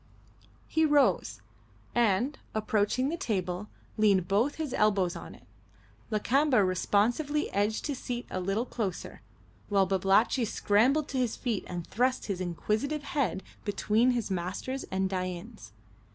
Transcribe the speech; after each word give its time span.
He 0.67 0.83
rose, 0.83 1.41
and, 1.93 2.39
approaching 2.55 3.09
the 3.09 3.17
table, 3.17 3.67
leaned 3.99 4.27
both 4.27 4.55
his 4.55 4.73
elbows 4.73 5.15
on 5.15 5.35
it; 5.35 5.45
Lakamba 6.11 6.65
responsively 6.67 7.51
edged 7.51 7.85
his 7.85 7.99
seat 7.99 8.25
a 8.31 8.39
little 8.39 8.65
closer, 8.65 9.21
while 9.69 9.85
Babalatchi 9.85 10.43
scrambled 10.45 11.07
to 11.09 11.19
his 11.19 11.35
feet 11.35 11.65
and 11.67 11.85
thrust 11.85 12.25
his 12.25 12.41
inquisitive 12.41 13.03
head 13.03 13.43
between 13.63 14.09
his 14.09 14.31
master's 14.31 14.85
and 14.85 15.07
Dain's. 15.07 15.71